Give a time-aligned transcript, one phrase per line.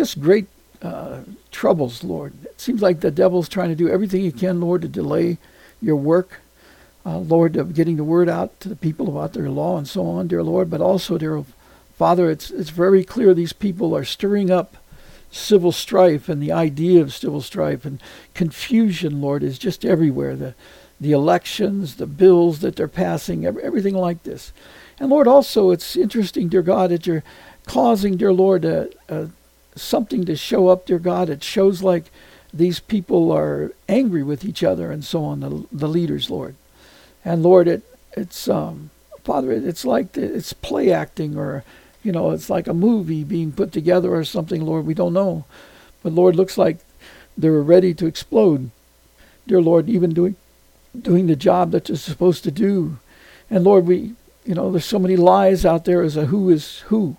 [0.00, 0.46] just great
[0.80, 2.32] uh, troubles, Lord.
[2.42, 5.36] It seems like the devil's trying to do everything he can, Lord, to delay
[5.82, 6.40] your work,
[7.04, 10.06] uh, Lord, of getting the word out to the people about their law and so
[10.06, 10.70] on, dear Lord.
[10.70, 11.44] But also, dear
[11.98, 14.78] Father, it's it's very clear these people are stirring up
[15.30, 20.34] civil strife and the idea of civil strife and confusion, Lord, is just everywhere.
[20.34, 20.54] The
[20.98, 24.54] the elections, the bills that they're passing, everything like this.
[24.98, 27.24] And Lord, also, it's interesting, dear God, that you're
[27.66, 28.88] causing, dear Lord, a,
[29.80, 31.28] something to show up, dear God.
[31.28, 32.10] It shows like
[32.52, 36.54] these people are angry with each other and so on, the, the leaders, Lord.
[37.24, 38.90] And Lord, it it's um,
[39.24, 41.64] Father, it's like the, it's play acting or
[42.02, 44.86] you know, it's like a movie being put together or something, Lord.
[44.86, 45.44] We don't know,
[46.02, 46.78] but Lord, looks like
[47.36, 48.70] they're ready to explode,
[49.46, 49.88] dear Lord.
[49.88, 50.36] Even doing
[50.98, 52.98] doing the job that they're supposed to do,
[53.50, 54.14] and Lord, we
[54.44, 57.16] you know, there's so many lies out there as a who is who.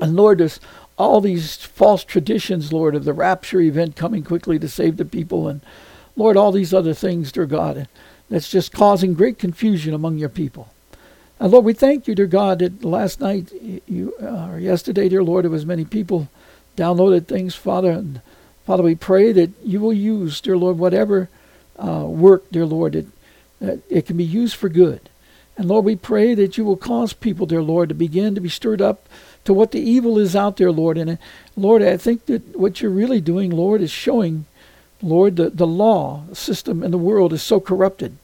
[0.00, 0.60] And Lord, there's
[0.98, 5.48] all these false traditions, Lord, of the rapture event coming quickly to save the people,
[5.48, 5.60] and
[6.16, 7.88] Lord, all these other things, dear God,
[8.28, 10.72] that's just causing great confusion among your people.
[11.38, 13.52] And Lord, we thank you, dear God, that last night,
[13.86, 16.28] you, uh, or yesterday, dear Lord, there was many people
[16.76, 18.20] downloaded things, Father, and
[18.66, 21.30] Father, we pray that you will use, dear Lord, whatever
[21.78, 23.06] uh, work, dear Lord, it,
[23.60, 25.08] that it can be used for good.
[25.56, 28.48] And Lord, we pray that you will cause people, dear Lord, to begin to be
[28.48, 29.08] stirred up
[29.48, 30.98] to what the evil is out there, Lord.
[30.98, 31.16] And uh,
[31.56, 34.44] Lord, I think that what you're really doing, Lord, is showing,
[35.00, 38.18] Lord, the, the law system in the world is so corrupted.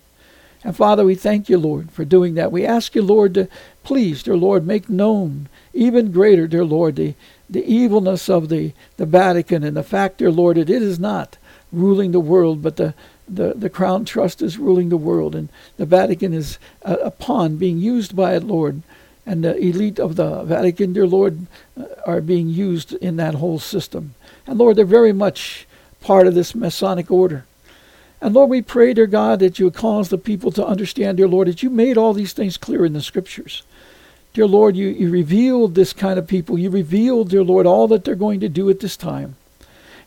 [0.63, 2.53] And Father, we thank you, Lord, for doing that.
[2.53, 3.49] We ask you, Lord, to
[3.85, 7.15] please, dear Lord, make known even greater, dear Lord, the,
[7.49, 11.39] the evilness of the, the Vatican and the fact, dear Lord, that it is not
[11.73, 12.93] ruling the world, but the,
[13.27, 15.35] the, the Crown Trust is ruling the world.
[15.35, 15.49] And
[15.79, 18.83] the Vatican is a, a pawn being used by it, Lord,
[19.27, 21.47] and the elite of the Vatican, dear Lord,
[21.79, 24.15] uh, are being used in that whole system.
[24.47, 25.67] And Lord, they're very much
[26.01, 27.47] part of this Masonic order.
[28.21, 31.29] And Lord, we pray, dear God, that you would cause the people to understand, dear
[31.29, 33.63] Lord, that you made all these things clear in the scriptures.
[34.33, 36.59] Dear Lord, you, you revealed this kind of people.
[36.59, 39.37] You revealed, dear Lord, all that they're going to do at this time.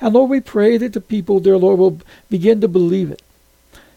[0.01, 1.99] And Lord, we pray that the people, dear Lord, will
[2.29, 3.22] begin to believe it.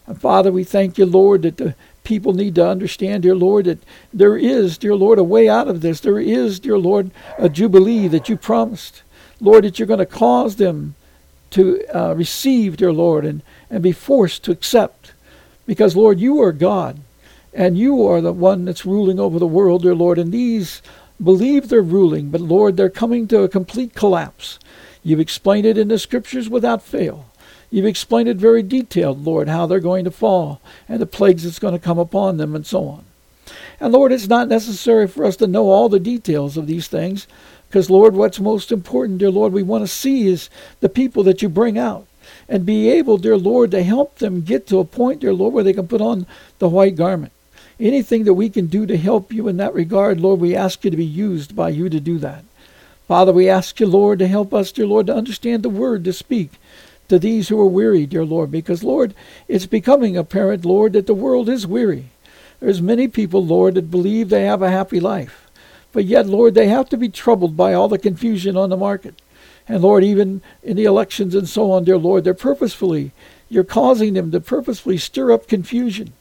[0.07, 3.79] And Father, we thank you, Lord, that the people need to understand, dear Lord, that
[4.13, 5.99] there is, dear Lord, a way out of this.
[5.99, 9.03] There is, dear Lord, a jubilee that you promised.
[9.39, 10.95] Lord, that you're going to cause them
[11.51, 15.13] to uh, receive, dear Lord, and, and be forced to accept.
[15.65, 16.99] Because, Lord, you are God,
[17.53, 20.81] and you are the one that's ruling over the world, dear Lord, and these
[21.21, 24.57] believe they're ruling, but, Lord, they're coming to a complete collapse.
[25.03, 27.25] You've explained it in the scriptures without fail.
[27.69, 31.59] You've explained it very detailed, Lord, how they're going to fall and the plagues that's
[31.59, 33.05] going to come upon them and so on.
[33.79, 37.27] And Lord, it's not necessary for us to know all the details of these things
[37.69, 40.49] because, Lord, what's most important, dear Lord, we want to see is
[40.81, 42.05] the people that you bring out
[42.49, 45.63] and be able, dear Lord, to help them get to a point, dear Lord, where
[45.63, 46.27] they can put on
[46.59, 47.31] the white garment.
[47.79, 50.91] Anything that we can do to help you in that regard, Lord, we ask you
[50.91, 52.43] to be used by you to do that.
[53.07, 56.13] Father, we ask you, Lord, to help us, dear Lord, to understand the word to
[56.13, 56.51] speak
[57.11, 59.13] to these who are weary, dear Lord, because, Lord,
[59.49, 62.05] it's becoming apparent, Lord, that the world is weary.
[62.61, 65.49] There's many people, Lord, that believe they have a happy life.
[65.91, 69.21] But yet, Lord, they have to be troubled by all the confusion on the market.
[69.67, 73.11] And Lord, even in the elections and so on, dear Lord, they're purposefully,
[73.49, 76.13] you're causing them to purposefully stir up confusion.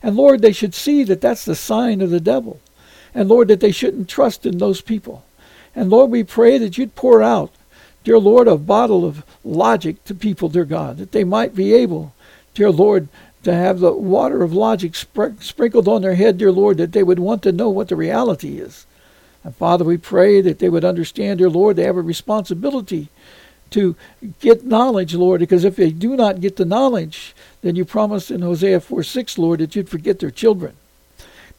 [0.00, 2.60] And Lord, they should see that that's the sign of the devil.
[3.12, 5.24] And Lord, that they shouldn't trust in those people.
[5.74, 7.50] And Lord, we pray that you'd pour out
[8.04, 12.14] dear Lord, a bottle of logic to people, dear God, that they might be able,
[12.54, 13.08] dear Lord,
[13.42, 17.02] to have the water of logic spr- sprinkled on their head, dear Lord, that they
[17.02, 18.86] would want to know what the reality is.
[19.42, 23.08] And Father, we pray that they would understand, dear Lord, they have a responsibility
[23.70, 23.96] to
[24.40, 28.42] get knowledge, Lord, because if they do not get the knowledge, then you promised in
[28.42, 30.74] Hosea 4 6, Lord, that you'd forget their children.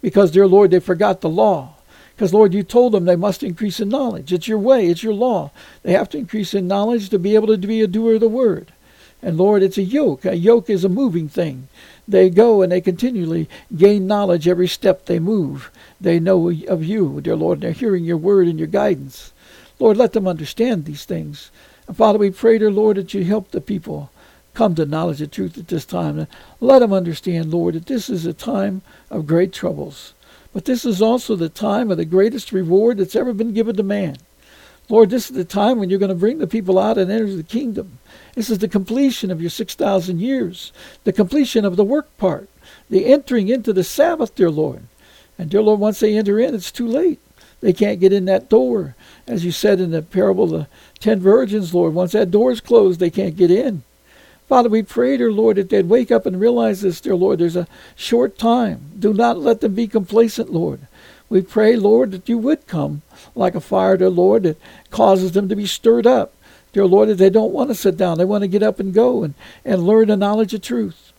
[0.01, 1.75] Because, dear Lord, they forgot the law.
[2.21, 4.31] Because, Lord, you told them they must increase in knowledge.
[4.31, 5.49] It's your way, it's your law.
[5.81, 8.29] They have to increase in knowledge to be able to be a doer of the
[8.29, 8.71] word.
[9.23, 10.23] And Lord, it's a yoke.
[10.23, 11.67] A yoke is a moving thing.
[12.07, 15.71] They go and they continually gain knowledge every step they move.
[15.99, 19.33] They know of you, dear Lord, and they're hearing your word and your guidance.
[19.79, 21.49] Lord, let them understand these things.
[21.87, 24.11] And Father, we pray, dear Lord, that you help the people
[24.53, 26.19] come to knowledge of truth at this time.
[26.19, 26.27] And
[26.59, 30.13] let them understand, Lord, that this is a time of great troubles.
[30.53, 33.83] But this is also the time of the greatest reward that's ever been given to
[33.83, 34.17] man.
[34.89, 37.33] Lord, this is the time when you're going to bring the people out and enter
[37.33, 37.99] the kingdom.
[38.35, 40.73] This is the completion of your 6,000 years,
[41.05, 42.49] the completion of the work part,
[42.89, 44.83] the entering into the Sabbath, dear Lord.
[45.37, 47.19] And, dear Lord, once they enter in, it's too late.
[47.61, 48.95] They can't get in that door.
[49.27, 50.67] As you said in the parable of the
[50.99, 53.83] ten virgins, Lord, once that door is closed, they can't get in.
[54.51, 57.39] Father, we pray, dear Lord, that they'd wake up and realize this, dear Lord.
[57.39, 58.91] There's a short time.
[58.99, 60.81] Do not let them be complacent, Lord.
[61.29, 63.01] We pray, Lord, that you would come
[63.33, 64.59] like a fire, dear Lord, that
[64.89, 66.33] causes them to be stirred up.
[66.73, 68.17] Dear Lord, that they don't want to sit down.
[68.17, 71.13] They want to get up and go and, and learn the knowledge of truth.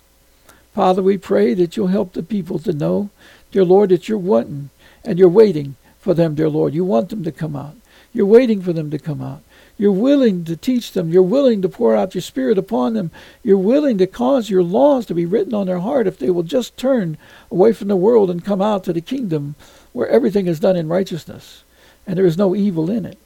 [0.75, 3.09] Father, we pray that you'll help the people to know,
[3.51, 4.69] dear Lord, that you're wanting
[5.07, 6.75] and you're waiting for them, dear Lord.
[6.75, 7.77] You want them to come out.
[8.13, 9.41] You're waiting for them to come out.
[9.79, 11.11] You're willing to teach them.
[11.11, 13.11] You're willing to pour out your Spirit upon them.
[13.43, 16.43] You're willing to cause your laws to be written on their heart if they will
[16.43, 17.19] just turn
[17.51, 19.55] away from the world and come out to the kingdom
[19.93, 21.65] where everything is done in righteousness
[22.07, 23.19] and there is no evil in it.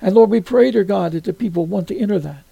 [0.00, 2.44] And Lord, we pray, dear God, that the people want to enter that.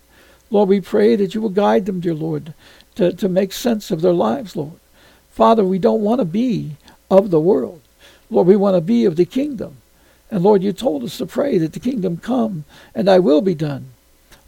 [0.50, 2.54] Lord, we pray that you will guide them, dear Lord,
[2.96, 4.78] to, to make sense of their lives, Lord.
[5.30, 6.76] Father, we don't want to be
[7.10, 7.80] of the world.
[8.30, 9.76] Lord, we want to be of the kingdom.
[10.30, 13.54] And Lord, you told us to pray that the kingdom come and thy will be
[13.54, 13.90] done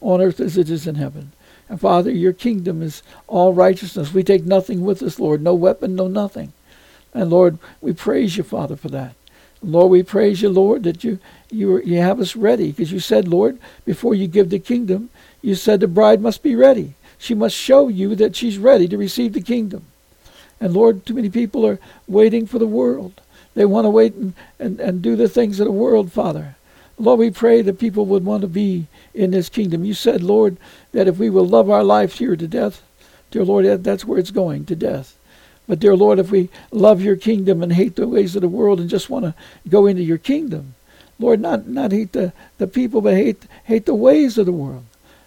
[0.00, 1.32] on earth as it is in heaven.
[1.68, 4.12] And Father, your kingdom is all righteousness.
[4.12, 5.42] We take nothing with us, Lord.
[5.42, 6.52] No weapon, no nothing.
[7.14, 9.14] And Lord, we praise you, Father, for that.
[9.62, 11.18] Lord, we praise you, Lord, that you
[11.50, 15.10] you, you have us ready because you said, Lord, before you give the kingdom,
[15.42, 16.94] you said the bride must be ready.
[17.18, 19.84] She must show you that she's ready to receive the kingdom.
[20.60, 23.20] And Lord, too many people are waiting for the world.
[23.54, 26.56] They want to wait and, and, and do the things of the world, Father.
[26.98, 29.84] Lord, we pray that people would want to be in this kingdom.
[29.84, 30.56] You said, Lord,
[30.92, 32.82] that if we will love our life here to death,
[33.30, 35.16] dear Lord, that's where it's going, to death.
[35.66, 38.80] But dear Lord, if we love your kingdom and hate the ways of the world
[38.80, 39.34] and just want to
[39.68, 40.74] go into your kingdom,
[41.18, 44.84] Lord, not, not hate the, the people, but hate, hate the ways of the world.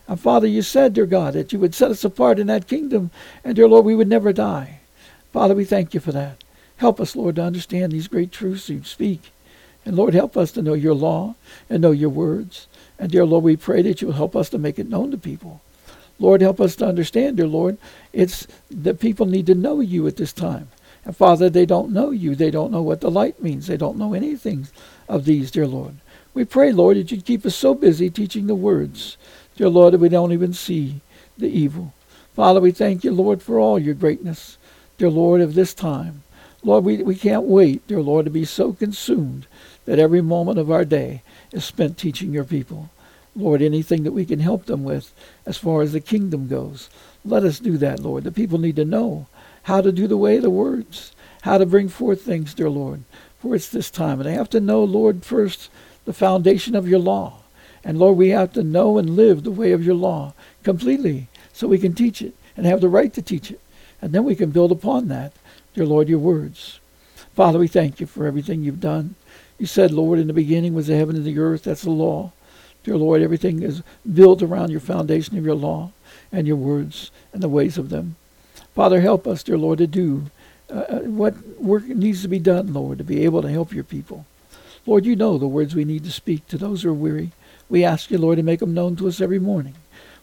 [0.07, 3.11] And Father, you said, dear God, that you would set us apart in that kingdom,
[3.43, 4.79] and dear Lord, we would never die.
[5.33, 6.43] Father, we thank you for that.
[6.77, 9.31] Help us, Lord, to understand these great truths you speak.
[9.85, 11.35] And Lord, help us to know your law
[11.69, 12.67] and know your words.
[12.97, 15.17] And dear Lord, we pray that you will help us to make it known to
[15.17, 15.61] people.
[16.17, 17.77] Lord, help us to understand, dear Lord,
[18.13, 20.69] it's that people need to know you at this time.
[21.03, 22.35] And Father, they don't know you.
[22.35, 23.67] They don't know what the light means.
[23.67, 24.67] They don't know anything
[25.07, 25.95] of these, dear Lord.
[26.33, 29.17] We pray, Lord, that you'd keep us so busy teaching the words,
[29.55, 31.01] dear Lord, that we don't even see
[31.37, 31.93] the evil.
[32.33, 34.57] Father, we thank you, Lord, for all your greatness,
[34.97, 36.23] dear Lord, of this time.
[36.65, 39.45] Lord, we, we can't wait, dear Lord, to be so consumed
[39.85, 41.21] that every moment of our day
[41.51, 42.89] is spent teaching your people.
[43.35, 45.13] Lord, anything that we can help them with
[45.45, 46.89] as far as the kingdom goes,
[47.23, 48.23] let us do that, Lord.
[48.23, 49.27] The people need to know
[49.63, 51.11] how to do the way of the words,
[51.43, 53.03] how to bring forth things, dear Lord,
[53.39, 54.19] for it's this time.
[54.19, 55.69] And they have to know, Lord, first
[56.05, 57.43] the foundation of your law.
[57.83, 60.33] And Lord, we have to know and live the way of your law
[60.63, 63.59] completely so we can teach it and have the right to teach it.
[64.01, 65.33] And then we can build upon that,
[65.75, 66.79] dear Lord, your words.
[67.35, 69.15] Father, we thank you for everything you've done.
[69.59, 71.65] You said, Lord, in the beginning was the heaven and the earth.
[71.65, 72.31] That's the law.
[72.83, 75.91] Dear Lord, everything is built around your foundation of your law
[76.31, 78.15] and your words and the ways of them.
[78.73, 80.31] Father, help us, dear Lord, to do
[80.69, 83.83] uh, uh, what work needs to be done, Lord, to be able to help your
[83.83, 84.25] people.
[84.85, 87.31] Lord, you know the words we need to speak to those who are weary.
[87.69, 89.75] We ask you, Lord, to make them known to us every morning.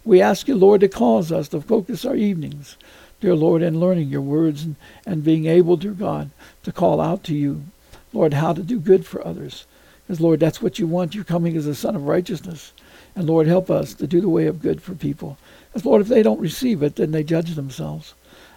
[0.04, 2.76] We ask you, Lord, to cause us to focus our evenings,
[3.22, 4.74] dear Lord, in learning your words and,
[5.06, 6.30] and being able, dear God,
[6.64, 7.62] to call out to you,
[8.12, 9.64] Lord, how to do good for others.
[10.04, 11.14] Because, Lord, that's what you want.
[11.14, 12.72] You're coming as a son of righteousness.
[13.14, 15.38] And, Lord, help us to do the way of good for people.
[15.68, 18.14] Because, Lord, if they don't receive it, then they judge themselves.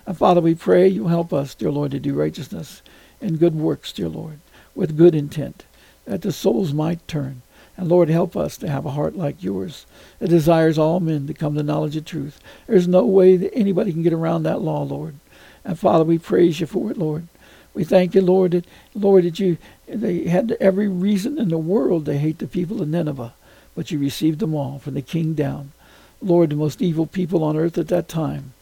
[0.07, 2.81] And Father, we pray you help us, dear Lord, to do righteousness
[3.21, 4.39] and good works, dear Lord,
[4.73, 5.65] with good intent,
[6.05, 7.43] that the souls might turn.
[7.77, 9.85] And Lord, help us to have a heart like yours
[10.19, 12.39] that desires all men to come to knowledge of truth.
[12.67, 15.15] There's no way that anybody can get around that law, Lord.
[15.63, 17.27] And Father, we praise you for it, Lord.
[17.73, 22.05] We thank you, Lord, that Lord, that you they had every reason in the world
[22.05, 23.33] to hate the people of Nineveh,
[23.75, 25.73] but you received them all, from the king down.
[26.21, 28.53] Lord, the most evil people on earth at that time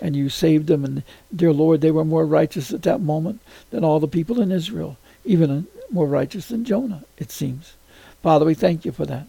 [0.00, 0.84] and you saved them.
[0.84, 1.02] And
[1.34, 3.40] dear Lord, they were more righteous at that moment
[3.70, 7.74] than all the people in Israel, even more righteous than Jonah, it seems.
[8.24, 9.26] Father, we thank you for that.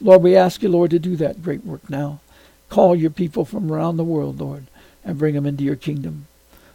[0.00, 2.18] Lord, we ask you, Lord, to do that great work now.
[2.68, 4.66] call your people from around the world, Lord,
[5.04, 6.26] and bring them into your kingdom.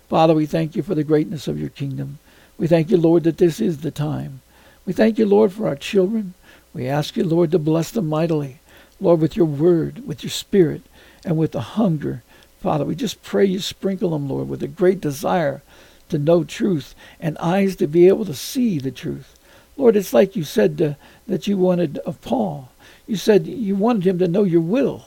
[0.07, 2.19] Father, we thank you for the greatness of your kingdom.
[2.57, 4.39] We thank you, Lord, that this is the time.
[4.85, 6.35] We thank you, Lord, for our children.
[6.73, 8.59] We ask you, Lord, to bless them mightily.
[9.01, 10.83] Lord, with your word, with your spirit,
[11.25, 12.23] and with the hunger.
[12.61, 15.61] Father, we just pray you sprinkle them, Lord, with a great desire
[16.07, 19.36] to know truth and eyes to be able to see the truth.
[19.77, 22.69] Lord, it's like you said to, that you wanted of Paul.
[23.05, 25.05] You said you wanted him to know your will,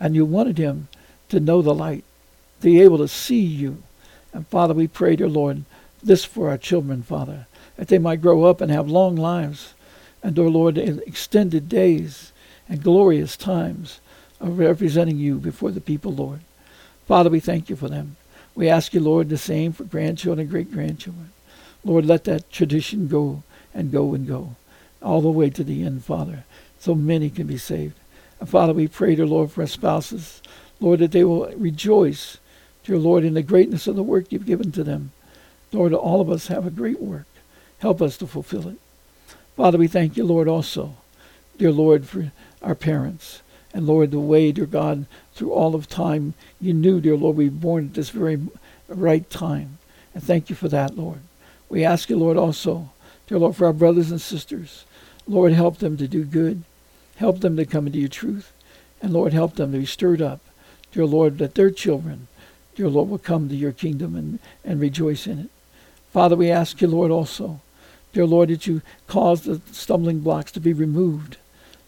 [0.00, 0.88] and you wanted him
[1.28, 2.04] to know the light,
[2.60, 3.82] to be able to see you.
[4.32, 5.64] And Father, we pray, dear Lord,
[6.02, 7.46] this for our children, Father,
[7.76, 9.74] that they might grow up and have long lives,
[10.22, 12.32] and, dear Lord, extended days
[12.68, 14.00] and glorious times
[14.40, 16.40] of representing you before the people, Lord.
[17.06, 18.16] Father, we thank you for them.
[18.54, 21.30] We ask you, Lord, the same for grandchildren and great grandchildren.
[21.84, 23.42] Lord, let that tradition go
[23.76, 24.56] and go and go
[25.02, 26.44] all the way to the end, Father,
[26.80, 27.94] so many can be saved.
[28.40, 30.42] And Father, we pray, dear Lord, for our spouses,
[30.80, 32.38] Lord, that they will rejoice,
[32.84, 35.12] dear Lord, in the greatness of the work you've given to them.
[35.72, 37.26] Lord, all of us have a great work.
[37.78, 38.78] Help us to fulfill it.
[39.56, 40.96] Father, we thank you, Lord, also,
[41.58, 43.42] dear Lord, for our parents.
[43.74, 47.46] And Lord, the way, dear God, through all of time, you knew, dear Lord, we
[47.46, 48.40] were born at this very
[48.88, 49.78] right time.
[50.14, 51.18] And thank you for that, Lord.
[51.68, 52.90] We ask you, Lord, also,
[53.26, 54.84] dear Lord, for our brothers and sisters.
[55.26, 56.62] Lord, help them to do good.
[57.16, 58.52] Help them to come into your truth.
[59.02, 60.40] And Lord, help them to be stirred up.
[60.92, 62.28] Dear Lord, that their children,
[62.74, 65.50] dear Lord, will come to your kingdom and, and rejoice in it.
[66.12, 67.60] Father, we ask you, Lord, also,
[68.12, 71.36] dear Lord, that you cause the stumbling blocks to be removed.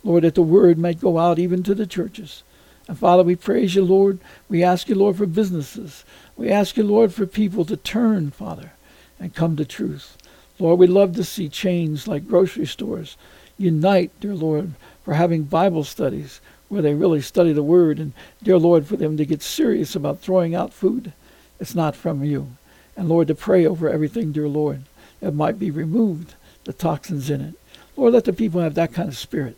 [0.05, 2.43] Lord, that the word might go out even to the churches.
[2.87, 4.19] And Father, we praise you, Lord.
[4.49, 6.05] We ask you, Lord, for businesses.
[6.37, 8.73] We ask you, Lord, for people to turn, Father,
[9.21, 10.17] and come to truth.
[10.59, 13.17] Lord, we love to see chains like grocery stores
[13.59, 14.73] unite, dear Lord,
[15.05, 17.99] for having Bible studies where they really study the Word.
[17.99, 18.13] And,
[18.43, 21.13] dear Lord, for them to get serious about throwing out food
[21.59, 22.53] that's not from you.
[22.97, 24.83] And, Lord, to pray over everything, dear Lord,
[25.21, 26.35] that might be removed,
[26.65, 27.55] the toxins in it.
[27.97, 29.57] Lord, let the people have that kind of spirit.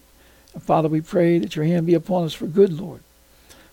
[0.54, 3.02] And Father, we pray that your hand be upon us for good, Lord.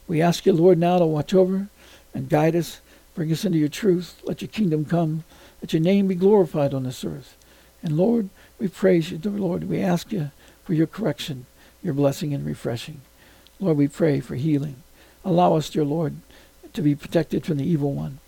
[0.07, 1.67] We ask you, Lord, now to watch over
[2.13, 2.81] and guide us,
[3.15, 4.21] bring us into your truth.
[4.23, 5.23] Let your kingdom come.
[5.61, 7.35] Let your name be glorified on this earth.
[7.81, 9.65] And Lord, we praise you, dear Lord.
[9.65, 10.31] We ask you
[10.63, 11.45] for your correction,
[11.83, 13.01] your blessing and refreshing.
[13.59, 14.83] Lord, we pray for healing.
[15.25, 16.15] Allow us, dear Lord,
[16.73, 18.19] to be protected from the evil one.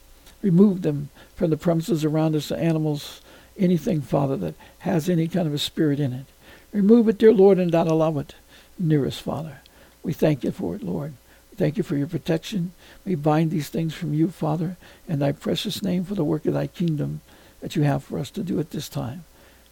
[0.41, 3.21] Remove them from the premises around us, the animals,
[3.57, 6.25] anything, Father, that has any kind of a spirit in it.
[6.71, 8.36] Remove it, dear Lord, and not allow it
[8.77, 9.59] near us, Father.
[10.03, 11.13] We thank you for it, Lord.
[11.59, 12.71] Thank you for your protection.
[13.03, 14.77] We bind these things from you, Father,
[15.09, 17.19] in thy precious name for the work of thy kingdom
[17.59, 19.25] that you have for us to do at this time.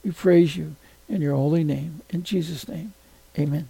[0.04, 0.76] We praise you
[1.08, 2.02] in your holy name.
[2.10, 2.92] In Jesus' name,
[3.40, 3.70] amen.